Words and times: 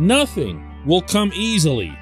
Nothing 0.00 0.66
will 0.86 1.02
come 1.02 1.30
easily 1.34 1.94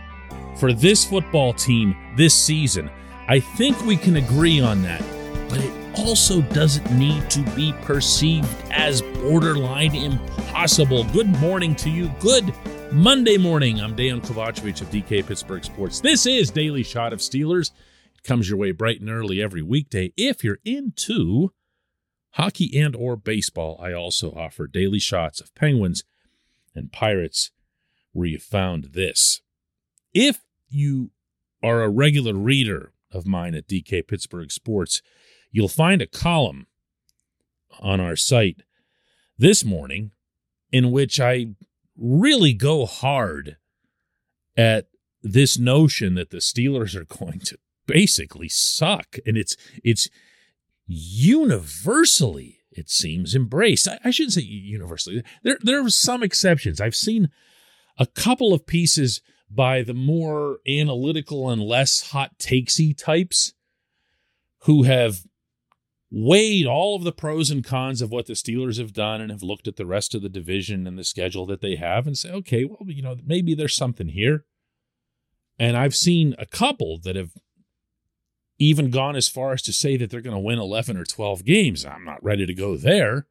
for 0.54 0.72
this 0.72 1.04
football 1.04 1.52
team 1.52 1.96
this 2.16 2.32
season. 2.32 2.88
I 3.26 3.40
think 3.40 3.84
we 3.84 3.96
can 3.96 4.18
agree 4.18 4.60
on 4.60 4.82
that. 4.82 5.02
But 5.48 5.64
it 5.64 5.98
also 5.98 6.40
doesn't 6.40 6.96
need 6.96 7.28
to 7.30 7.40
be 7.56 7.72
perceived 7.82 8.46
as 8.70 9.02
borderline 9.02 9.96
impossible. 9.96 11.02
Good 11.06 11.26
morning 11.40 11.74
to 11.74 11.90
you. 11.90 12.08
Good 12.20 12.54
Monday 12.92 13.36
morning. 13.36 13.80
I'm 13.80 13.96
Dan 13.96 14.20
Kovacevic 14.20 14.80
of 14.80 14.90
DK 14.90 15.26
Pittsburgh 15.26 15.64
Sports. 15.64 16.00
This 16.00 16.24
is 16.24 16.52
Daily 16.52 16.84
Shot 16.84 17.12
of 17.12 17.18
Steelers. 17.18 17.72
It 18.14 18.22
comes 18.22 18.48
your 18.48 18.60
way 18.60 18.70
bright 18.70 19.00
and 19.00 19.10
early 19.10 19.42
every 19.42 19.62
weekday. 19.62 20.12
If 20.16 20.44
you're 20.44 20.60
into 20.64 21.52
hockey 22.34 22.78
and 22.78 22.94
or 22.94 23.16
baseball, 23.16 23.76
I 23.82 23.92
also 23.92 24.30
offer 24.30 24.68
daily 24.68 25.00
shots 25.00 25.40
of 25.40 25.52
Penguins 25.56 26.04
and 26.76 26.92
Pirates 26.92 27.50
where 28.18 28.26
you 28.26 28.38
found 28.38 28.90
this. 28.92 29.40
If 30.12 30.40
you 30.68 31.10
are 31.62 31.82
a 31.82 31.88
regular 31.88 32.34
reader 32.34 32.92
of 33.12 33.26
mine 33.26 33.54
at 33.54 33.68
DK 33.68 34.06
Pittsburgh 34.06 34.50
Sports, 34.50 35.00
you'll 35.52 35.68
find 35.68 36.02
a 36.02 36.06
column 36.06 36.66
on 37.80 38.00
our 38.00 38.16
site 38.16 38.62
this 39.38 39.64
morning 39.64 40.10
in 40.72 40.90
which 40.90 41.20
I 41.20 41.54
really 41.96 42.52
go 42.52 42.86
hard 42.86 43.56
at 44.56 44.88
this 45.22 45.56
notion 45.56 46.14
that 46.14 46.30
the 46.30 46.38
Steelers 46.38 46.96
are 46.96 47.04
going 47.18 47.38
to 47.40 47.58
basically 47.86 48.48
suck 48.50 49.16
and 49.24 49.38
it's 49.38 49.56
it's 49.82 50.10
universally 50.86 52.58
it 52.70 52.90
seems 52.90 53.34
embraced. 53.34 53.88
I, 53.88 53.98
I 54.04 54.10
shouldn't 54.10 54.34
say 54.34 54.42
universally. 54.42 55.22
There 55.42 55.58
there 55.62 55.84
are 55.84 55.90
some 55.90 56.22
exceptions. 56.22 56.80
I've 56.80 56.94
seen 56.96 57.30
a 57.98 58.06
couple 58.06 58.54
of 58.54 58.66
pieces 58.66 59.20
by 59.50 59.82
the 59.82 59.94
more 59.94 60.58
analytical 60.68 61.50
and 61.50 61.62
less 61.62 62.10
hot 62.10 62.38
takesy 62.38 62.96
types 62.96 63.54
who 64.62 64.84
have 64.84 65.22
weighed 66.10 66.66
all 66.66 66.96
of 66.96 67.04
the 67.04 67.12
pros 67.12 67.50
and 67.50 67.64
cons 67.64 68.00
of 68.00 68.10
what 68.10 68.26
the 68.26 68.32
Steelers 68.32 68.78
have 68.78 68.92
done 68.92 69.20
and 69.20 69.30
have 69.30 69.42
looked 69.42 69.68
at 69.68 69.76
the 69.76 69.86
rest 69.86 70.14
of 70.14 70.22
the 70.22 70.28
division 70.28 70.86
and 70.86 70.98
the 70.98 71.04
schedule 71.04 71.44
that 71.46 71.60
they 71.60 71.76
have 71.76 72.06
and 72.06 72.16
say, 72.16 72.30
okay, 72.30 72.64
well, 72.64 72.84
you 72.86 73.02
know, 73.02 73.16
maybe 73.24 73.54
there's 73.54 73.76
something 73.76 74.08
here. 74.08 74.44
And 75.58 75.76
I've 75.76 75.94
seen 75.94 76.34
a 76.38 76.46
couple 76.46 76.98
that 77.02 77.16
have 77.16 77.32
even 78.58 78.90
gone 78.90 79.16
as 79.16 79.28
far 79.28 79.52
as 79.52 79.62
to 79.62 79.72
say 79.72 79.96
that 79.96 80.10
they're 80.10 80.20
going 80.20 80.36
to 80.36 80.40
win 80.40 80.58
11 80.58 80.96
or 80.96 81.04
12 81.04 81.44
games. 81.44 81.84
I'm 81.84 82.04
not 82.04 82.22
ready 82.22 82.46
to 82.46 82.54
go 82.54 82.76
there. 82.76 83.26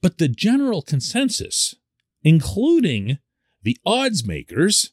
But 0.00 0.18
the 0.18 0.28
general 0.28 0.82
consensus, 0.82 1.74
including 2.22 3.18
the 3.62 3.78
odds 3.84 4.26
makers, 4.26 4.92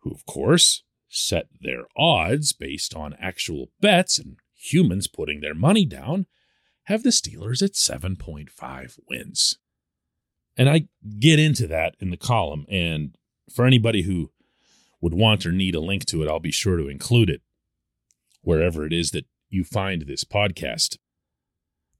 who, 0.00 0.12
of 0.12 0.26
course, 0.26 0.82
set 1.08 1.46
their 1.60 1.84
odds 1.96 2.52
based 2.52 2.94
on 2.94 3.16
actual 3.20 3.70
bets 3.80 4.18
and 4.18 4.36
humans 4.54 5.06
putting 5.06 5.40
their 5.40 5.54
money 5.54 5.84
down, 5.84 6.26
have 6.84 7.02
the 7.02 7.10
Steelers 7.10 7.62
at 7.62 7.72
7.5 7.72 8.98
wins. 9.08 9.58
And 10.56 10.68
I 10.68 10.88
get 11.18 11.38
into 11.38 11.66
that 11.66 11.96
in 12.00 12.10
the 12.10 12.16
column. 12.16 12.64
And 12.68 13.16
for 13.52 13.66
anybody 13.66 14.02
who 14.02 14.30
would 15.00 15.14
want 15.14 15.44
or 15.44 15.52
need 15.52 15.74
a 15.74 15.80
link 15.80 16.06
to 16.06 16.22
it, 16.22 16.28
I'll 16.28 16.40
be 16.40 16.52
sure 16.52 16.76
to 16.76 16.88
include 16.88 17.30
it 17.30 17.42
wherever 18.42 18.86
it 18.86 18.92
is 18.92 19.10
that 19.10 19.26
you 19.50 19.64
find 19.64 20.02
this 20.02 20.24
podcast. 20.24 20.96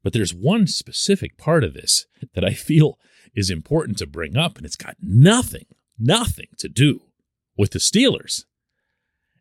But 0.03 0.12
there's 0.12 0.33
one 0.33 0.67
specific 0.67 1.37
part 1.37 1.65
of 1.65 1.75
this 1.75 2.07
that 2.34 2.45
I 2.45 2.53
feel 2.53 2.99
is 3.34 3.51
important 3.51 3.99
to 3.99 4.07
bring 4.07 4.37
up, 4.37 4.57
and 4.57 4.65
it's 4.65 4.77
got 4.77 4.97
nothing, 5.01 5.67
nothing 5.99 6.49
to 6.59 6.69
do 6.69 7.03
with 7.57 7.71
the 7.71 7.79
Steelers. 7.79 8.45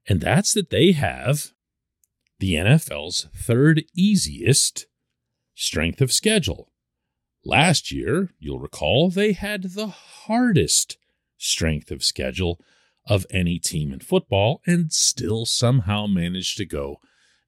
And 0.07 0.21
that's 0.21 0.53
that 0.53 0.69
they 0.69 0.91
have 0.91 1.51
the 2.39 2.53
NFL's 2.53 3.27
third 3.35 3.83
easiest 3.95 4.87
strength 5.55 6.01
of 6.01 6.11
schedule. 6.11 6.71
Last 7.43 7.91
year, 7.91 8.29
you'll 8.39 8.59
recall, 8.59 9.09
they 9.09 9.33
had 9.33 9.63
the 9.63 9.87
hardest 9.87 10.97
strength 11.37 11.91
of 11.91 12.03
schedule 12.03 12.59
of 13.07 13.25
any 13.29 13.59
team 13.59 13.93
in 13.93 13.99
football 13.99 14.61
and 14.65 14.91
still 14.91 15.45
somehow 15.45 16.07
managed 16.07 16.57
to 16.57 16.65
go 16.65 16.97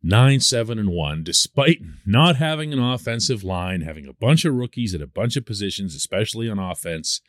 9 0.04 0.40
7 0.40 0.78
and 0.78 0.90
1 0.90 1.24
despite 1.24 1.80
not 2.06 2.36
having 2.36 2.72
an 2.72 2.80
offensive 2.80 3.44
line, 3.44 3.82
having 3.82 4.08
a 4.08 4.14
bunch 4.14 4.46
of 4.46 4.54
rookies 4.54 4.94
at 4.94 5.02
a 5.02 5.08
bunch 5.08 5.36
of 5.36 5.46
positions, 5.46 5.96
especially 5.96 6.48
on 6.50 6.60
offense, 6.60 7.22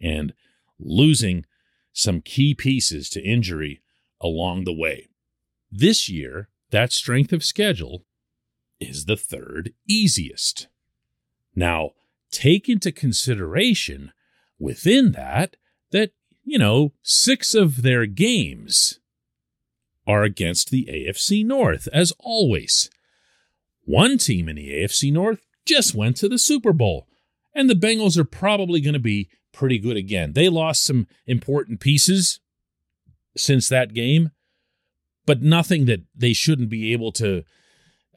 and 0.00 0.32
losing 0.78 1.44
some 1.92 2.20
key 2.20 2.54
pieces 2.54 3.08
to 3.10 3.22
injury 3.22 3.82
along 4.20 4.64
the 4.64 4.74
way. 4.74 5.08
This 5.70 6.08
year, 6.08 6.48
that 6.70 6.92
strength 6.92 7.32
of 7.32 7.44
schedule 7.44 8.04
is 8.80 9.04
the 9.04 9.16
third 9.16 9.72
easiest. 9.88 10.68
Now, 11.54 11.90
take 12.30 12.68
into 12.68 12.90
consideration 12.90 14.12
within 14.58 15.12
that 15.12 15.56
that, 15.92 16.10
you 16.42 16.58
know, 16.58 16.92
six 17.02 17.54
of 17.54 17.82
their 17.82 18.06
games 18.06 18.98
are 20.06 20.22
against 20.22 20.70
the 20.70 20.86
AFC 20.90 21.44
North, 21.44 21.88
as 21.92 22.12
always. 22.18 22.90
One 23.84 24.18
team 24.18 24.48
in 24.48 24.56
the 24.56 24.70
AFC 24.70 25.12
North 25.12 25.40
just 25.64 25.94
went 25.94 26.16
to 26.18 26.28
the 26.28 26.38
Super 26.38 26.72
Bowl, 26.72 27.06
and 27.54 27.70
the 27.70 27.74
Bengals 27.74 28.18
are 28.18 28.24
probably 28.24 28.80
going 28.80 28.94
to 28.94 29.00
be 29.00 29.28
pretty 29.54 29.78
good 29.78 29.96
again. 29.96 30.32
They 30.32 30.48
lost 30.48 30.84
some 30.84 31.06
important 31.26 31.80
pieces 31.80 32.40
since 33.36 33.68
that 33.68 33.94
game, 33.94 34.30
but 35.24 35.42
nothing 35.42 35.86
that 35.86 36.02
they 36.14 36.32
shouldn't 36.32 36.68
be 36.68 36.92
able 36.92 37.12
to 37.12 37.44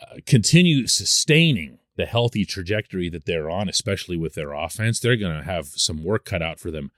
uh, 0.01 0.17
continue 0.25 0.87
sustaining 0.87 1.79
the 1.95 2.05
healthy 2.05 2.45
trajectory 2.45 3.09
that 3.09 3.25
they're 3.25 3.49
on, 3.49 3.69
especially 3.69 4.17
with 4.17 4.35
their 4.35 4.53
offense. 4.53 4.99
They're 4.99 5.15
going 5.15 5.37
to 5.37 5.43
have 5.43 5.67
some 5.67 6.03
work 6.03 6.25
cut 6.25 6.41
out 6.41 6.59
for 6.59 6.71
them 6.71 6.91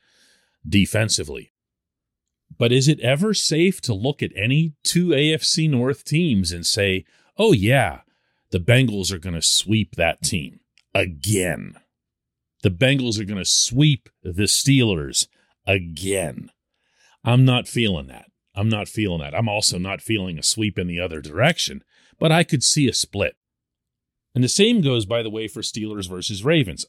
defensively. 0.68 1.54
But 2.58 2.72
is 2.72 2.88
it 2.88 3.00
ever 3.00 3.34
safe 3.34 3.80
to 3.82 3.94
look 3.94 4.22
at 4.22 4.32
any 4.36 4.74
two 4.84 5.10
AFC 5.10 5.70
North 5.70 6.04
teams 6.04 6.52
and 6.52 6.66
say, 6.66 7.06
oh, 7.38 7.54
yeah, 7.54 8.02
the 8.52 8.60
Bengals 8.60 9.12
are 9.12 9.20
going 9.20 9.36
to 9.36 9.42
sweep 9.42 9.96
that 9.96 10.22
team 10.22 10.60
again? 10.94 11.76
The 12.62 12.70
Bengals 12.70 13.20
are 13.20 13.26
going 13.26 13.38
to 13.38 13.46
sweep 13.46 14.10
the 14.22 14.44
Steelers 14.44 15.28
again. 15.66 16.52
I'm 17.24 17.46
not 17.46 17.68
feeling 17.68 18.08
that. 18.08 18.26
I'm 18.56 18.70
not 18.70 18.88
feeling 18.88 19.22
that. 19.22 19.36
I'm 19.36 19.48
also 19.48 19.78
not 19.78 20.02
feeling 20.02 20.38
a 20.38 20.44
sweep 20.44 20.78
in 20.78 20.88
the 20.88 21.00
other 21.00 21.22
direction, 21.22 21.84
but 22.20 22.32
I 22.32 22.44
could 22.44 22.64
see 22.64 22.88
a 22.88 22.94
split. 22.94 23.38
And 24.36 24.44
the 24.44 24.50
same 24.50 24.82
goes, 24.82 25.06
by 25.06 25.24
the 25.24 25.30
way, 25.30 25.48
for 25.48 25.62
Steelers 25.62 26.10
versus 26.10 26.44
Ravens. 26.44 26.86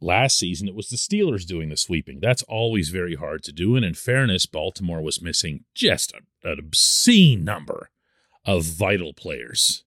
Last 0.00 0.38
season, 0.38 0.68
it 0.68 0.74
was 0.74 0.88
the 0.88 0.96
Steelers 0.96 1.46
doing 1.46 1.70
the 1.70 1.76
sweeping. 1.76 2.20
That's 2.20 2.42
always 2.42 2.90
very 2.90 3.14
hard 3.14 3.42
to 3.44 3.52
do. 3.52 3.76
And 3.76 3.84
in 3.84 3.94
fairness, 3.94 4.44
Baltimore 4.44 5.00
was 5.00 5.22
missing 5.22 5.64
just 5.74 6.12
a, 6.12 6.48
an 6.48 6.58
obscene 6.58 7.44
number 7.44 7.90
of 8.44 8.64
vital 8.64 9.14
players. 9.14 9.84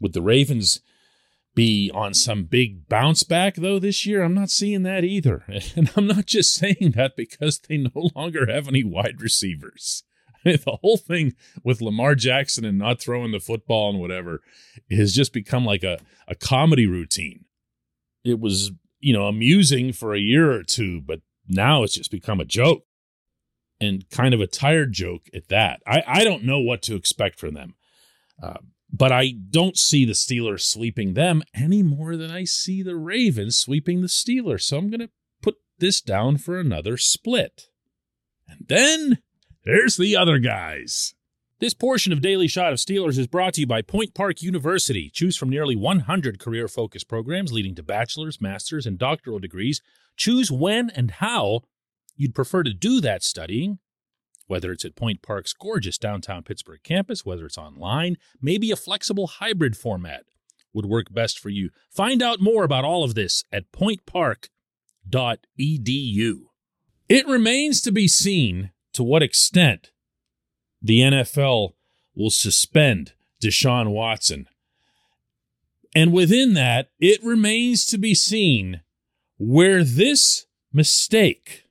With 0.00 0.14
the 0.14 0.22
Ravens 0.22 0.80
be 1.60 1.90
on 1.92 2.14
some 2.14 2.44
big 2.44 2.88
bounce 2.88 3.22
back, 3.22 3.56
though, 3.56 3.78
this 3.78 4.06
year? 4.06 4.22
I'm 4.22 4.32
not 4.32 4.48
seeing 4.48 4.82
that 4.84 5.04
either. 5.04 5.44
And 5.76 5.90
I'm 5.94 6.06
not 6.06 6.24
just 6.24 6.54
saying 6.54 6.94
that 6.96 7.16
because 7.16 7.58
they 7.58 7.76
no 7.76 8.08
longer 8.16 8.50
have 8.50 8.66
any 8.66 8.82
wide 8.82 9.20
receivers. 9.20 10.02
the 10.44 10.78
whole 10.80 10.96
thing 10.96 11.34
with 11.62 11.82
Lamar 11.82 12.14
Jackson 12.14 12.64
and 12.64 12.78
not 12.78 12.98
throwing 12.98 13.32
the 13.32 13.40
football 13.40 13.90
and 13.90 14.00
whatever 14.00 14.40
has 14.90 15.14
just 15.14 15.34
become 15.34 15.66
like 15.66 15.82
a, 15.82 15.98
a 16.26 16.34
comedy 16.34 16.86
routine. 16.86 17.44
It 18.24 18.40
was, 18.40 18.72
you 18.98 19.12
know, 19.12 19.26
amusing 19.26 19.92
for 19.92 20.14
a 20.14 20.20
year 20.20 20.50
or 20.52 20.62
two, 20.62 21.02
but 21.02 21.20
now 21.46 21.82
it's 21.82 21.94
just 21.94 22.10
become 22.10 22.40
a 22.40 22.46
joke 22.46 22.84
and 23.82 24.08
kind 24.08 24.32
of 24.32 24.40
a 24.40 24.46
tired 24.46 24.92
joke 24.92 25.26
at 25.34 25.48
that. 25.48 25.82
I, 25.86 26.02
I 26.06 26.24
don't 26.24 26.44
know 26.44 26.60
what 26.60 26.80
to 26.82 26.94
expect 26.94 27.38
from 27.38 27.52
them. 27.52 27.74
Uh, 28.42 28.60
but 28.92 29.12
I 29.12 29.32
don't 29.50 29.78
see 29.78 30.04
the 30.04 30.12
Steelers 30.12 30.62
sweeping 30.62 31.14
them 31.14 31.42
any 31.54 31.82
more 31.82 32.16
than 32.16 32.30
I 32.30 32.44
see 32.44 32.82
the 32.82 32.96
Ravens 32.96 33.56
sweeping 33.56 34.00
the 34.00 34.08
Steelers. 34.08 34.62
So 34.62 34.78
I'm 34.78 34.90
going 34.90 35.00
to 35.00 35.10
put 35.42 35.56
this 35.78 36.00
down 36.00 36.38
for 36.38 36.58
another 36.58 36.96
split. 36.96 37.68
And 38.48 38.66
then 38.68 39.18
there's 39.64 39.96
the 39.96 40.16
other 40.16 40.38
guys. 40.38 41.14
This 41.60 41.74
portion 41.74 42.12
of 42.12 42.22
Daily 42.22 42.48
Shot 42.48 42.72
of 42.72 42.78
Steelers 42.78 43.18
is 43.18 43.26
brought 43.26 43.54
to 43.54 43.60
you 43.60 43.66
by 43.66 43.82
Point 43.82 44.14
Park 44.14 44.42
University. 44.42 45.10
Choose 45.10 45.36
from 45.36 45.50
nearly 45.50 45.76
100 45.76 46.38
career 46.38 46.68
focused 46.68 47.06
programs 47.06 47.52
leading 47.52 47.74
to 47.74 47.82
bachelor's, 47.82 48.40
master's, 48.40 48.86
and 48.86 48.98
doctoral 48.98 49.38
degrees. 49.38 49.82
Choose 50.16 50.50
when 50.50 50.88
and 50.90 51.10
how 51.10 51.60
you'd 52.16 52.34
prefer 52.34 52.62
to 52.62 52.72
do 52.72 53.00
that 53.02 53.22
studying 53.22 53.78
whether 54.50 54.72
it's 54.72 54.84
at 54.84 54.96
Point 54.96 55.22
Park's 55.22 55.52
gorgeous 55.52 55.96
downtown 55.96 56.42
Pittsburgh 56.42 56.82
campus, 56.82 57.24
whether 57.24 57.46
it's 57.46 57.56
online, 57.56 58.18
maybe 58.42 58.72
a 58.72 58.76
flexible 58.76 59.28
hybrid 59.28 59.76
format 59.76 60.24
would 60.72 60.86
work 60.86 61.14
best 61.14 61.38
for 61.38 61.50
you. 61.50 61.70
Find 61.88 62.20
out 62.20 62.40
more 62.40 62.64
about 62.64 62.84
all 62.84 63.04
of 63.04 63.14
this 63.14 63.44
at 63.52 63.70
pointpark.edu. 63.70 64.48
It 67.08 67.28
remains 67.28 67.80
to 67.82 67.92
be 67.92 68.08
seen 68.08 68.72
to 68.92 69.04
what 69.04 69.22
extent 69.22 69.92
the 70.82 71.00
NFL 71.00 71.74
will 72.16 72.30
suspend 72.30 73.12
Deshaun 73.40 73.92
Watson. 73.92 74.48
And 75.94 76.12
within 76.12 76.54
that, 76.54 76.90
it 76.98 77.22
remains 77.22 77.86
to 77.86 77.98
be 77.98 78.16
seen 78.16 78.80
where 79.38 79.84
this 79.84 80.46
mistake 80.72 81.69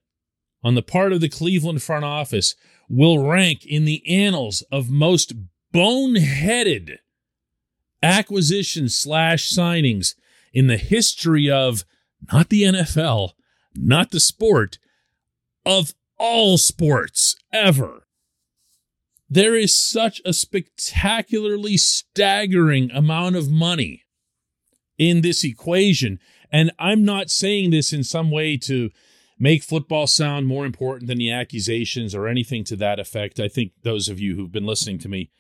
on 0.64 0.76
the 0.76 0.82
part 0.82 1.14
of 1.14 1.22
the 1.22 1.30
Cleveland 1.30 1.82
front 1.82 2.06
office 2.06 2.56
will 2.90 3.26
rank 3.26 3.66
in 3.66 3.86
the 3.86 4.04
annals 4.08 4.64
of 4.72 4.90
most 4.90 5.34
boneheaded 5.74 6.98
acquisitions 8.02 8.96
slash 8.96 9.52
signings 9.52 10.16
in 10.54 10.68
the 10.68 10.78
history 10.78 11.50
of 11.50 11.86
not 12.32 12.50
the 12.50 12.64
NFL, 12.64 13.32
not 13.76 14.12
the 14.12 14.20
sport, 14.20 14.80
of 15.66 15.94
all 16.18 16.58
sports 16.58 17.36
ever. 17.54 18.08
There 19.30 19.56
is 19.56 19.78
such 19.78 20.22
a 20.26 20.34
spectacularly 20.34 21.78
staggering 21.78 22.90
amount 22.92 23.36
of 23.36 23.52
money 23.52 24.04
in 24.98 25.22
this 25.22 25.44
equation. 25.44 26.20
And 26.52 26.72
I'm 26.80 27.06
not 27.06 27.30
saying 27.30 27.70
this 27.70 27.94
in 27.94 28.04
some 28.04 28.32
way 28.32 28.58
to 28.58 28.90
make 29.40 29.64
football 29.64 30.06
sound 30.06 30.48
more 30.48 30.66
important 30.66 31.08
than 31.08 31.18
the 31.18 31.32
accusations 31.32 32.14
or 32.14 32.28
anything 32.28 32.64
to 32.66 32.76
that 32.76 33.00
effect. 33.00 33.40
I 33.40 33.48
think 33.48 33.72
those 33.84 34.10
of 34.10 34.20
you 34.20 34.36
who've 34.36 34.52
been 34.52 34.66
listening 34.66 35.00
to 35.00 35.10
me 35.10 35.32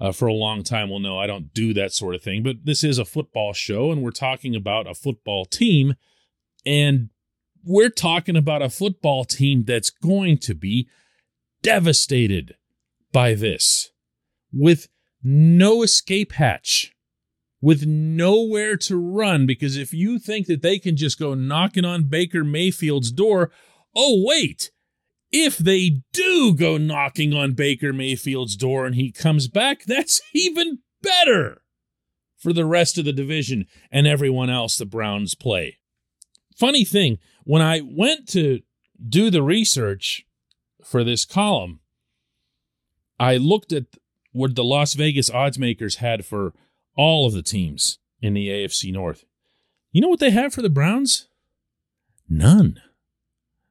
uh, 0.00 0.12
for 0.12 0.26
a 0.26 0.32
long 0.32 0.62
time 0.62 0.88
will 0.88 0.98
know 0.98 1.18
I 1.18 1.26
don't 1.26 1.52
do 1.52 1.74
that 1.74 1.92
sort 1.92 2.14
of 2.14 2.22
thing. 2.22 2.42
But 2.42 2.64
this 2.64 2.82
is 2.82 2.98
a 2.98 3.04
football 3.04 3.52
show, 3.52 3.92
and 3.92 4.02
we're 4.02 4.10
talking 4.10 4.56
about 4.56 4.88
a 4.88 4.94
football 4.94 5.44
team. 5.44 5.94
And 6.66 7.10
we're 7.62 7.90
talking 7.90 8.36
about 8.36 8.62
a 8.62 8.70
football 8.70 9.24
team 9.24 9.64
that's 9.64 9.90
going 9.90 10.38
to 10.38 10.54
be 10.54 10.88
devastated 11.62 12.56
by 13.12 13.34
this 13.34 13.90
with 14.52 14.88
no 15.22 15.82
escape 15.82 16.32
hatch, 16.32 16.93
with 17.64 17.86
nowhere 17.86 18.76
to 18.76 18.94
run. 18.94 19.46
Because 19.46 19.78
if 19.78 19.94
you 19.94 20.18
think 20.18 20.46
that 20.48 20.60
they 20.60 20.78
can 20.78 20.96
just 20.96 21.18
go 21.18 21.32
knocking 21.32 21.86
on 21.86 22.10
Baker 22.10 22.44
Mayfield's 22.44 23.10
door, 23.10 23.50
oh, 23.96 24.22
wait. 24.22 24.70
If 25.32 25.56
they 25.56 26.02
do 26.12 26.54
go 26.54 26.76
knocking 26.76 27.32
on 27.32 27.54
Baker 27.54 27.94
Mayfield's 27.94 28.54
door 28.54 28.84
and 28.84 28.94
he 28.94 29.10
comes 29.10 29.48
back, 29.48 29.84
that's 29.84 30.20
even 30.34 30.80
better 31.00 31.62
for 32.36 32.52
the 32.52 32.66
rest 32.66 32.98
of 32.98 33.06
the 33.06 33.14
division 33.14 33.64
and 33.90 34.06
everyone 34.06 34.50
else 34.50 34.76
the 34.76 34.84
Browns 34.84 35.34
play. 35.34 35.78
Funny 36.54 36.84
thing, 36.84 37.18
when 37.44 37.62
I 37.62 37.80
went 37.82 38.28
to 38.32 38.60
do 39.08 39.30
the 39.30 39.42
research 39.42 40.26
for 40.84 41.02
this 41.02 41.24
column, 41.24 41.80
I 43.18 43.38
looked 43.38 43.72
at 43.72 43.86
what 44.32 44.54
the 44.54 44.64
Las 44.64 44.92
Vegas 44.92 45.30
odds 45.30 45.58
makers 45.58 45.96
had 45.96 46.26
for 46.26 46.52
all 46.96 47.26
of 47.26 47.32
the 47.32 47.42
teams 47.42 47.98
in 48.20 48.34
the 48.34 48.48
AFC 48.48 48.92
North. 48.92 49.24
You 49.92 50.00
know 50.00 50.08
what 50.08 50.20
they 50.20 50.30
have 50.30 50.52
for 50.52 50.62
the 50.62 50.70
Browns? 50.70 51.28
None. 52.28 52.80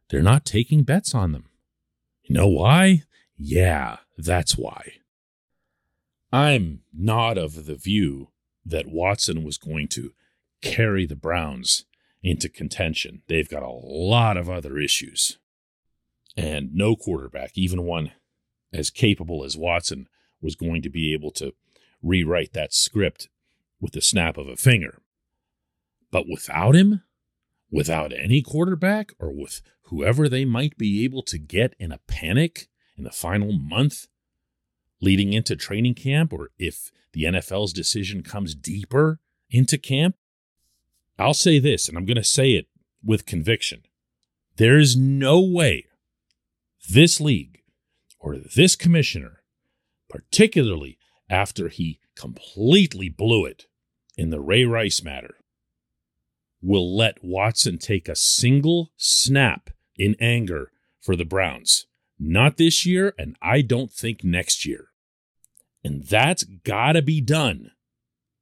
They're 0.09 0.21
not 0.21 0.45
taking 0.45 0.83
bets 0.83 1.15
on 1.15 1.31
them. 1.31 1.45
You 2.23 2.35
know 2.35 2.47
why? 2.47 3.03
Yeah, 3.37 3.97
that's 4.17 4.57
why. 4.57 4.93
I'm 6.31 6.81
not 6.93 7.37
of 7.37 7.65
the 7.65 7.75
view 7.75 8.29
that 8.65 8.87
Watson 8.87 9.43
was 9.43 9.57
going 9.57 9.87
to 9.89 10.13
carry 10.61 11.05
the 11.05 11.15
Browns 11.15 11.85
into 12.23 12.47
contention. 12.47 13.21
They've 13.27 13.49
got 13.49 13.63
a 13.63 13.69
lot 13.69 14.37
of 14.37 14.49
other 14.49 14.77
issues. 14.77 15.37
And 16.37 16.73
no 16.73 16.95
quarterback, 16.95 17.51
even 17.55 17.83
one 17.83 18.11
as 18.71 18.89
capable 18.89 19.43
as 19.43 19.57
Watson, 19.57 20.07
was 20.41 20.55
going 20.55 20.81
to 20.81 20.89
be 20.89 21.13
able 21.13 21.31
to 21.31 21.53
rewrite 22.03 22.53
that 22.53 22.73
script 22.73 23.29
with 23.79 23.93
the 23.93 24.01
snap 24.01 24.37
of 24.37 24.47
a 24.47 24.55
finger. 24.55 25.01
But 26.11 26.25
without 26.29 26.75
him, 26.75 27.01
without 27.71 28.13
any 28.13 28.41
quarterback, 28.41 29.13
or 29.19 29.31
with 29.31 29.61
whoever 29.83 30.29
they 30.29 30.45
might 30.45 30.77
be 30.77 31.03
able 31.03 31.23
to 31.23 31.39
get 31.39 31.75
in 31.79 31.91
a 31.91 31.99
panic 32.07 32.67
in 32.95 33.03
the 33.03 33.11
final 33.11 33.51
month 33.51 34.07
leading 35.01 35.33
into 35.33 35.55
training 35.55 35.95
camp, 35.95 36.31
or 36.31 36.51
if 36.59 36.91
the 37.13 37.23
NFL's 37.23 37.73
decision 37.73 38.21
comes 38.21 38.55
deeper 38.55 39.19
into 39.49 39.77
camp, 39.77 40.15
I'll 41.17 41.33
say 41.33 41.59
this, 41.59 41.87
and 41.87 41.97
I'm 41.97 42.05
going 42.05 42.15
to 42.15 42.23
say 42.23 42.51
it 42.51 42.67
with 43.03 43.25
conviction. 43.25 43.83
There 44.57 44.77
is 44.77 44.95
no 44.95 45.41
way 45.41 45.87
this 46.89 47.19
league 47.19 47.61
or 48.19 48.37
this 48.37 48.75
commissioner, 48.75 49.43
particularly 50.09 50.97
after 51.29 51.69
he 51.69 51.99
completely 52.15 53.09
blew 53.09 53.45
it 53.45 53.65
in 54.17 54.29
the 54.29 54.39
Ray 54.39 54.65
Rice 54.65 55.03
matter, 55.03 55.35
will 56.61 56.95
let 56.95 57.23
Watson 57.23 57.77
take 57.77 58.07
a 58.07 58.15
single 58.15 58.91
snap 58.97 59.69
in 59.97 60.15
anger 60.19 60.71
for 61.01 61.15
the 61.15 61.25
Browns. 61.25 61.87
Not 62.19 62.57
this 62.57 62.85
year, 62.85 63.13
and 63.17 63.35
I 63.41 63.61
don't 63.61 63.91
think 63.91 64.23
next 64.23 64.65
year. 64.65 64.87
And 65.83 66.05
that's 66.05 66.43
got 66.43 66.93
to 66.93 67.01
be 67.01 67.19
done 67.19 67.71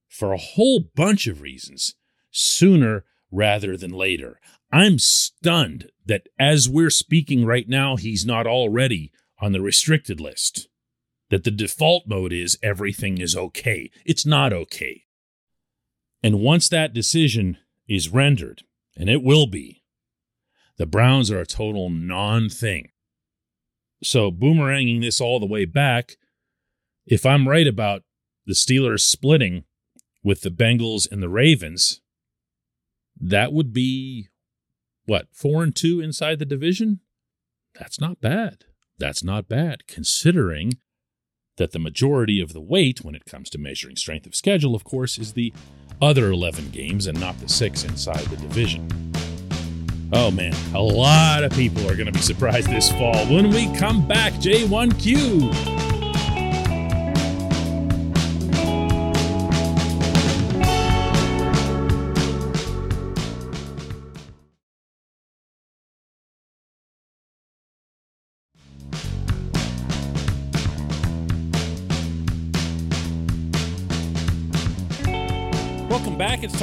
for 0.08 0.34
a 0.34 0.38
whole 0.38 0.82
bunch 0.96 1.26
of 1.26 1.42
reasons 1.42 1.96
sooner 2.30 3.06
rather 3.32 3.76
than 3.76 3.92
later. 3.92 4.40
I'm 4.72 5.00
stunned 5.00 5.90
that 6.06 6.28
as 6.38 6.70
we're 6.70 6.90
speaking 6.90 7.46
right 7.46 7.68
now, 7.68 7.96
he's 7.96 8.26
not 8.26 8.46
already 8.46 9.12
on 9.40 9.52
the 9.52 9.62
restricted 9.62 10.20
list. 10.20 10.68
That 11.32 11.46
the 11.46 11.52
default 11.52 12.08
mode 12.08 12.34
is 12.34 12.60
everything 12.62 13.18
is 13.18 13.36
okay. 13.36 13.90
It's 14.06 14.26
not 14.26 14.54
okay. 14.54 15.06
And 16.22 16.42
once 16.42 16.70
that 16.70 16.94
decision 16.94 17.58
is 17.88 18.10
rendered, 18.10 18.64
and 18.96 19.10
it 19.10 19.24
will 19.24 19.48
be, 19.48 19.82
the 20.78 20.86
Browns 20.86 21.32
are 21.32 21.40
a 21.40 21.46
total 21.46 21.90
non 21.90 22.50
thing. 22.50 22.90
So, 24.04 24.30
boomeranging 24.30 25.02
this 25.02 25.22
all 25.22 25.40
the 25.40 25.46
way 25.46 25.66
back, 25.66 26.18
if 27.06 27.26
I'm 27.26 27.48
right 27.48 27.68
about 27.68 28.04
the 28.46 28.54
Steelers 28.54 29.02
splitting 29.02 29.64
with 30.24 30.42
the 30.42 30.50
Bengals 30.50 31.10
and 31.10 31.24
the 31.24 31.30
Ravens, 31.30 32.02
that 33.20 33.54
would 33.54 33.72
be 33.72 34.28
what, 35.06 35.28
four 35.32 35.64
and 35.64 35.76
two 35.76 36.02
inside 36.02 36.40
the 36.40 36.46
division? 36.46 37.00
That's 37.80 38.02
not 38.02 38.20
bad. 38.20 38.66
That's 38.98 39.24
not 39.24 39.48
bad, 39.48 39.88
considering 39.88 40.74
that 41.58 41.72
the 41.72 41.80
majority 41.80 42.42
of 42.42 42.54
the 42.54 42.62
weight 42.62 43.04
when 43.04 43.16
it 43.16 43.26
comes 43.26 43.50
to 43.50 43.58
measuring 43.58 43.96
strength 43.96 44.26
of 44.26 44.36
schedule, 44.36 44.76
of 44.76 44.84
course, 44.84 45.18
is 45.18 45.34
the 45.34 45.54
other 46.02 46.32
11 46.32 46.70
games 46.70 47.08
and 47.08 47.20
not 47.20 47.40
the 47.40 47.50
six 47.50 47.84
inside 47.84 48.26
the 48.26 48.38
division. 48.38 48.88
Oh 50.14 50.30
man, 50.30 50.54
a 50.74 50.82
lot 50.82 51.44
of 51.44 51.54
people 51.54 51.88
are 51.90 51.96
going 51.96 52.08
to 52.08 52.12
be 52.12 52.20
surprised 52.20 52.70
this 52.70 52.92
fall 52.92 53.26
when 53.28 53.50
we 53.50 53.74
come 53.78 54.08
back. 54.08 54.34
J1Q. 54.34 55.81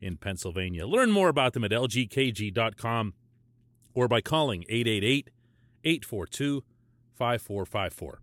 in 0.00 0.16
Pennsylvania. 0.16 0.86
Learn 0.86 1.10
more 1.10 1.28
about 1.28 1.52
them 1.52 1.64
at 1.64 1.70
lgkg.com 1.70 3.14
or 3.94 4.08
by 4.08 4.20
calling 4.20 4.64
888 4.68 5.30
842 5.84 6.64
5454. 7.14 8.20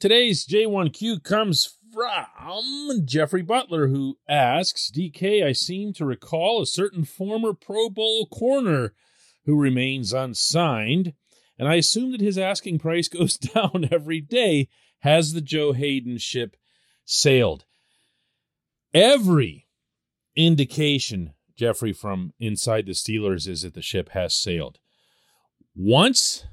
Today's 0.00 0.46
J1Q 0.46 1.22
comes 1.22 1.78
from 1.92 3.06
Jeffrey 3.06 3.42
Butler, 3.42 3.88
who 3.88 4.18
asks 4.28 4.90
DK, 4.90 5.42
I 5.42 5.52
seem 5.52 5.92
to 5.94 6.04
recall 6.04 6.60
a 6.60 6.66
certain 6.66 7.04
former 7.04 7.54
Pro 7.54 7.88
Bowl 7.88 8.26
corner 8.26 8.92
who 9.46 9.58
remains 9.58 10.12
unsigned, 10.12 11.14
and 11.58 11.68
I 11.68 11.76
assume 11.76 12.12
that 12.12 12.20
his 12.20 12.36
asking 12.36 12.80
price 12.80 13.08
goes 13.08 13.36
down 13.36 13.88
every 13.90 14.20
day. 14.20 14.68
Has 15.00 15.32
the 15.32 15.40
Joe 15.40 15.72
Haden 15.72 16.18
ship 16.18 16.56
sailed? 17.04 17.64
Every 18.92 19.65
indication, 20.36 21.32
Jeffrey, 21.56 21.92
from 21.92 22.32
inside 22.38 22.86
the 22.86 22.92
Steelers 22.92 23.48
is 23.48 23.62
that 23.62 23.74
the 23.74 23.82
ship 23.82 24.10
has 24.10 24.34
sailed. 24.34 24.78
Once 25.74 26.44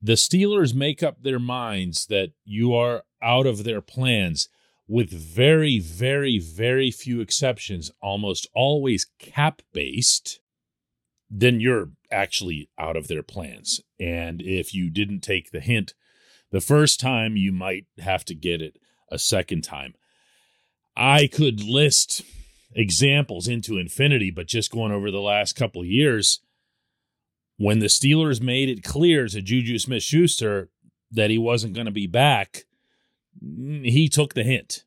the 0.00 0.14
Steelers 0.14 0.74
make 0.74 1.02
up 1.02 1.22
their 1.22 1.38
minds 1.38 2.06
that 2.06 2.32
you 2.44 2.74
are 2.74 3.04
out 3.22 3.46
of 3.46 3.64
their 3.64 3.80
plans, 3.80 4.48
with 4.88 5.10
very, 5.10 5.78
very, 5.78 6.38
very 6.38 6.90
few 6.90 7.20
exceptions, 7.20 7.90
almost 8.02 8.46
always 8.54 9.06
cap 9.18 9.62
based, 9.72 10.40
then 11.30 11.60
you're 11.60 11.90
actually 12.10 12.68
out 12.78 12.94
of 12.96 13.08
their 13.08 13.22
plans. 13.22 13.80
And 13.98 14.42
if 14.42 14.74
you 14.74 14.90
didn't 14.90 15.20
take 15.20 15.50
the 15.50 15.60
hint 15.60 15.94
the 16.50 16.60
first 16.60 17.00
time, 17.00 17.36
you 17.36 17.52
might 17.52 17.86
have 18.00 18.24
to 18.26 18.34
get 18.34 18.60
it 18.60 18.76
a 19.10 19.18
second 19.18 19.62
time. 19.62 19.94
I 20.94 21.26
could 21.26 21.62
list 21.62 22.22
examples 22.74 23.48
into 23.48 23.78
infinity, 23.78 24.30
but 24.30 24.46
just 24.46 24.70
going 24.70 24.92
over 24.92 25.10
the 25.10 25.20
last 25.20 25.54
couple 25.54 25.84
years, 25.84 26.40
when 27.56 27.78
the 27.78 27.86
Steelers 27.86 28.40
made 28.40 28.68
it 28.68 28.82
clear 28.82 29.28
to 29.28 29.42
Juju 29.42 29.78
Smith 29.78 30.02
Schuster 30.02 30.70
that 31.10 31.30
he 31.30 31.38
wasn't 31.38 31.74
going 31.74 31.86
to 31.86 31.92
be 31.92 32.06
back, 32.06 32.64
he 33.40 34.08
took 34.08 34.34
the 34.34 34.42
hint. 34.42 34.84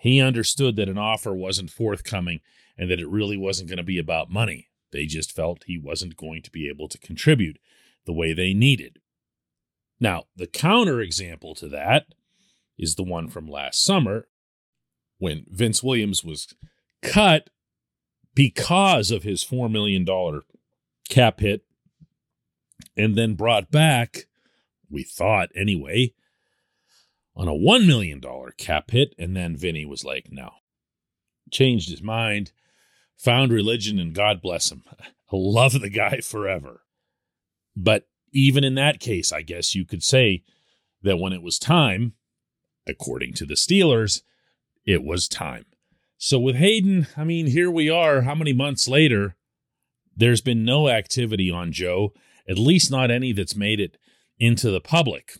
He 0.00 0.20
understood 0.20 0.76
that 0.76 0.88
an 0.88 0.98
offer 0.98 1.34
wasn't 1.34 1.70
forthcoming 1.70 2.40
and 2.78 2.90
that 2.90 3.00
it 3.00 3.08
really 3.08 3.36
wasn't 3.36 3.68
going 3.68 3.78
to 3.78 3.82
be 3.82 3.98
about 3.98 4.30
money. 4.30 4.68
They 4.92 5.06
just 5.06 5.32
felt 5.32 5.64
he 5.64 5.78
wasn't 5.78 6.16
going 6.16 6.42
to 6.42 6.50
be 6.50 6.68
able 6.68 6.88
to 6.88 6.98
contribute 6.98 7.58
the 8.04 8.12
way 8.12 8.32
they 8.32 8.54
needed. 8.54 9.00
Now, 9.98 10.24
the 10.36 10.46
counter 10.46 11.00
example 11.00 11.54
to 11.56 11.68
that 11.68 12.06
is 12.78 12.94
the 12.94 13.02
one 13.02 13.28
from 13.28 13.48
last 13.48 13.84
summer 13.84 14.28
when 15.18 15.46
Vince 15.48 15.82
Williams 15.82 16.22
was 16.22 16.54
cut 17.06 17.50
because 18.34 19.10
of 19.10 19.22
his 19.22 19.44
$4 19.44 19.70
million 19.70 20.06
cap 21.08 21.40
hit 21.40 21.64
and 22.96 23.16
then 23.16 23.34
brought 23.34 23.70
back, 23.70 24.26
we 24.90 25.02
thought 25.02 25.50
anyway, 25.54 26.12
on 27.34 27.48
a 27.48 27.52
$1 27.52 27.86
million 27.86 28.22
cap 28.56 28.90
hit. 28.90 29.14
And 29.18 29.36
then 29.36 29.56
Vinny 29.56 29.84
was 29.84 30.04
like, 30.04 30.28
no, 30.30 30.50
changed 31.50 31.90
his 31.90 32.02
mind, 32.02 32.52
found 33.16 33.52
religion, 33.52 33.98
and 33.98 34.14
God 34.14 34.40
bless 34.40 34.70
him. 34.70 34.82
I 35.00 35.04
love 35.32 35.80
the 35.80 35.90
guy 35.90 36.20
forever. 36.20 36.82
But 37.74 38.08
even 38.32 38.64
in 38.64 38.74
that 38.76 39.00
case, 39.00 39.32
I 39.32 39.42
guess 39.42 39.74
you 39.74 39.84
could 39.84 40.02
say 40.02 40.44
that 41.02 41.18
when 41.18 41.32
it 41.32 41.42
was 41.42 41.58
time, 41.58 42.14
according 42.86 43.34
to 43.34 43.46
the 43.46 43.54
Steelers, 43.54 44.22
it 44.84 45.02
was 45.02 45.28
time. 45.28 45.64
So 46.18 46.38
with 46.38 46.56
Haden, 46.56 47.06
I 47.16 47.24
mean, 47.24 47.46
here 47.46 47.70
we 47.70 47.90
are, 47.90 48.22
how 48.22 48.34
many 48.34 48.52
months 48.52 48.88
later? 48.88 49.36
There's 50.16 50.40
been 50.40 50.64
no 50.64 50.88
activity 50.88 51.50
on 51.50 51.72
Joe, 51.72 52.12
at 52.48 52.58
least 52.58 52.90
not 52.90 53.10
any 53.10 53.32
that's 53.32 53.54
made 53.54 53.80
it 53.80 53.98
into 54.38 54.70
the 54.70 54.80
public 54.80 55.38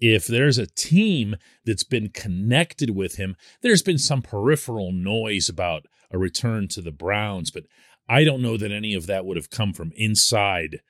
if 0.00 0.26
there's 0.26 0.58
a 0.58 0.66
team 0.66 1.36
that's 1.64 1.84
been 1.84 2.08
connected 2.08 2.90
with 2.90 3.16
him, 3.16 3.36
there's 3.62 3.82
been 3.82 3.98
some 3.98 4.22
peripheral 4.22 4.92
noise 4.92 5.48
about 5.48 5.86
a 6.10 6.18
return 6.18 6.68
to 6.68 6.80
the 6.80 6.92
Browns, 6.92 7.50
but 7.50 7.64
I 8.08 8.24
don't 8.24 8.42
know 8.42 8.56
that 8.56 8.72
any 8.72 8.94
of 8.94 9.06
that 9.06 9.24
would 9.24 9.36
have 9.36 9.50
come 9.50 9.72
from 9.72 9.92
inside 9.96 10.80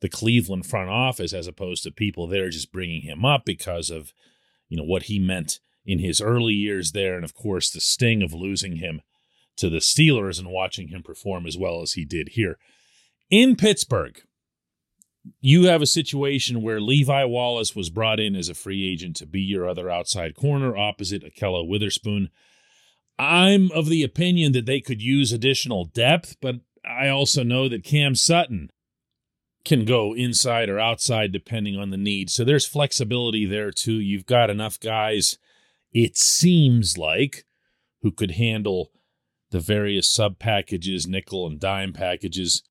the 0.00 0.08
Cleveland 0.08 0.66
front 0.66 0.90
office 0.90 1.32
as 1.32 1.46
opposed 1.46 1.82
to 1.84 1.90
people 1.90 2.26
there 2.26 2.50
just 2.50 2.72
bringing 2.72 3.02
him 3.02 3.24
up 3.24 3.44
because 3.46 3.88
of, 3.88 4.12
you 4.68 4.76
know, 4.76 4.84
what 4.84 5.04
he 5.04 5.18
meant 5.18 5.60
in 5.86 5.98
his 5.98 6.20
early 6.20 6.54
years 6.54 6.92
there 6.92 7.16
and 7.16 7.24
of 7.24 7.34
course 7.34 7.70
the 7.70 7.80
sting 7.80 8.22
of 8.22 8.32
losing 8.32 8.76
him 8.76 9.00
to 9.56 9.68
the 9.68 9.78
Steelers 9.78 10.38
and 10.38 10.48
watching 10.48 10.88
him 10.88 11.02
perform 11.02 11.46
as 11.46 11.56
well 11.56 11.82
as 11.82 11.92
he 11.92 12.04
did 12.04 12.30
here 12.30 12.58
in 13.30 13.56
Pittsburgh 13.56 14.22
you 15.40 15.64
have 15.64 15.82
a 15.82 15.86
situation 15.86 16.62
where 16.62 16.80
Levi 16.80 17.24
Wallace 17.24 17.74
was 17.74 17.90
brought 17.90 18.20
in 18.20 18.36
as 18.36 18.48
a 18.48 18.54
free 18.54 18.90
agent 18.90 19.16
to 19.16 19.26
be 19.26 19.40
your 19.40 19.68
other 19.68 19.90
outside 19.90 20.36
corner 20.36 20.76
opposite 20.76 21.24
Ahkello 21.24 21.66
Witherspoon. 21.66 22.28
I'm 23.18 23.70
of 23.72 23.86
the 23.86 24.02
opinion 24.02 24.52
that 24.52 24.66
they 24.66 24.80
could 24.80 25.00
use 25.00 25.32
additional 25.32 25.86
depth, 25.86 26.36
but 26.40 26.56
I 26.84 27.08
also 27.08 27.42
know 27.42 27.68
that 27.68 27.84
Cam 27.84 28.14
Sutton 28.14 28.70
can 29.64 29.86
go 29.86 30.14
inside 30.14 30.68
or 30.68 30.78
outside 30.78 31.32
depending 31.32 31.76
on 31.76 31.90
the 31.90 31.96
need. 31.96 32.28
So 32.28 32.44
there's 32.44 32.66
flexibility 32.66 33.46
there 33.46 33.70
too. 33.70 33.94
You've 33.94 34.26
got 34.26 34.50
enough 34.50 34.78
guys, 34.78 35.38
it 35.94 36.18
seems 36.18 36.98
like, 36.98 37.44
who 38.02 38.12
could 38.12 38.32
handle 38.32 38.90
the 39.50 39.60
various 39.60 40.12
sub 40.12 40.38
packages, 40.38 41.06
nickel 41.06 41.46
and 41.46 41.58
dime 41.58 41.94
packages 41.94 42.62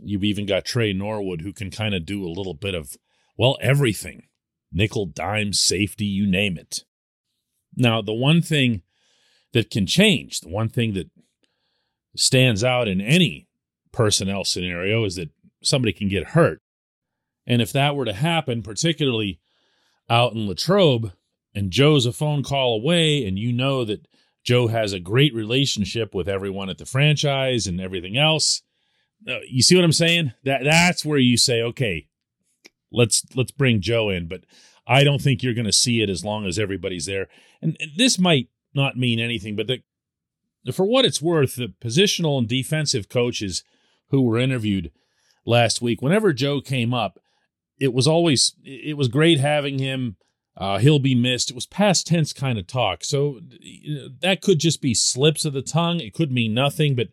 You've 0.00 0.24
even 0.24 0.46
got 0.46 0.64
Tre 0.64 0.92
Norwood 0.92 1.42
who 1.42 1.52
can 1.52 1.70
kind 1.70 1.94
of 1.94 2.04
do 2.04 2.24
a 2.24 2.28
little 2.28 2.54
bit 2.54 2.74
of, 2.74 2.96
well, 3.36 3.56
everything 3.60 4.24
nickel, 4.72 5.06
dime, 5.06 5.52
safety, 5.52 6.04
you 6.04 6.26
name 6.26 6.58
it. 6.58 6.84
Now, 7.76 8.02
the 8.02 8.12
one 8.12 8.42
thing 8.42 8.82
that 9.52 9.70
can 9.70 9.86
change, 9.86 10.40
the 10.40 10.48
one 10.48 10.68
thing 10.68 10.92
that 10.94 11.10
stands 12.16 12.62
out 12.64 12.88
in 12.88 13.00
any 13.00 13.48
personnel 13.92 14.44
scenario 14.44 15.04
is 15.04 15.14
that 15.14 15.30
somebody 15.62 15.92
can 15.92 16.08
get 16.08 16.28
hurt. 16.28 16.60
And 17.46 17.62
if 17.62 17.72
that 17.72 17.94
were 17.94 18.04
to 18.04 18.12
happen, 18.12 18.62
particularly 18.62 19.40
out 20.10 20.32
in 20.32 20.46
Latrobe, 20.46 21.12
and 21.56 21.72
Joe's 21.72 22.06
a 22.06 22.12
phone 22.12 22.44
call 22.44 22.76
away, 22.76 23.26
and 23.26 23.36
you 23.36 23.52
know 23.52 23.84
that 23.84 24.06
Joe 24.44 24.68
has 24.68 24.92
a 24.92 25.00
great 25.00 25.34
relationship 25.34 26.14
with 26.14 26.28
everyone 26.28 26.70
at 26.70 26.78
the 26.78 26.86
franchise 26.86 27.66
and 27.66 27.80
everything 27.80 28.16
else, 28.16 28.62
uh, 29.28 29.40
you 29.48 29.62
see 29.62 29.74
what 29.74 29.84
I'm 29.84 29.92
saying? 29.92 30.32
That 30.44 30.62
that's 30.62 31.04
where 31.04 31.18
you 31.18 31.36
say, 31.36 31.62
okay, 31.62 32.06
let's 32.92 33.24
let's 33.34 33.50
bring 33.50 33.80
Joe 33.80 34.10
in. 34.10 34.28
But 34.28 34.44
I 34.86 35.02
don't 35.02 35.20
think 35.20 35.42
you're 35.42 35.54
going 35.54 35.66
to 35.66 35.72
see 35.72 36.02
it 36.02 36.10
as 36.10 36.24
long 36.24 36.46
as 36.46 36.58
everybody's 36.58 37.06
there. 37.06 37.28
And, 37.60 37.76
and 37.80 37.90
this 37.96 38.18
might 38.18 38.48
not 38.74 38.96
mean 38.96 39.18
anything, 39.18 39.56
but 39.56 39.66
the, 39.66 39.82
for 40.72 40.84
what 40.84 41.04
it's 41.04 41.22
worth, 41.22 41.56
the 41.56 41.72
positional 41.80 42.38
and 42.38 42.46
defensive 42.46 43.08
coaches 43.08 43.64
who 44.10 44.22
were 44.22 44.38
interviewed 44.38 44.92
last 45.44 45.80
week, 45.80 46.02
whenever 46.02 46.32
Joe 46.32 46.60
came 46.60 46.92
up, 46.92 47.18
it 47.78 47.92
was 47.92 48.06
always 48.06 48.54
it 48.62 48.96
was 48.96 49.08
great 49.08 49.40
having 49.40 49.78
him. 49.78 50.16
Uh, 50.56 50.78
he'll 50.78 50.98
be 50.98 51.14
missed. 51.14 51.50
It 51.50 51.54
was 51.54 51.66
past 51.66 52.06
tense 52.06 52.32
kind 52.32 52.58
of 52.58 52.66
talk, 52.66 53.04
so 53.04 53.40
that 54.20 54.40
could 54.40 54.58
just 54.58 54.80
be 54.80 54.94
slips 54.94 55.44
of 55.44 55.52
the 55.52 55.62
tongue. 55.62 56.00
It 56.00 56.14
could 56.14 56.32
mean 56.32 56.54
nothing, 56.54 56.94
but 56.94 57.08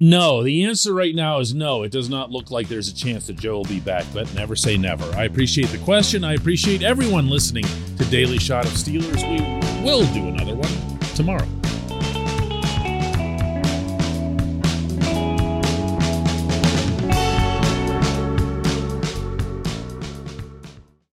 no, 0.00 0.42
the 0.42 0.64
answer 0.64 0.92
right 0.92 1.14
now 1.14 1.38
is 1.38 1.54
no. 1.54 1.84
It 1.84 1.92
does 1.92 2.08
not 2.08 2.30
look 2.30 2.50
like 2.50 2.68
there's 2.68 2.88
a 2.88 2.94
chance 2.94 3.28
that 3.28 3.38
Joe 3.38 3.58
will 3.58 3.64
be 3.64 3.78
back, 3.78 4.04
but 4.12 4.32
never 4.34 4.56
say 4.56 4.76
never. 4.76 5.04
I 5.14 5.24
appreciate 5.24 5.68
the 5.68 5.78
question. 5.78 6.24
I 6.24 6.34
appreciate 6.34 6.82
everyone 6.82 7.28
listening 7.28 7.64
to 7.98 8.04
Daily 8.06 8.38
Shot 8.38 8.64
of 8.64 8.72
Steelers. 8.72 9.22
We 9.30 9.84
will 9.84 10.04
do 10.12 10.26
another 10.26 10.56
one 10.56 10.98
tomorrow. 11.14 11.46